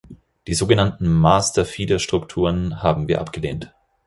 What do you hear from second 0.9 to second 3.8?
master-feeder-Strukturen haben wir abgelehnt.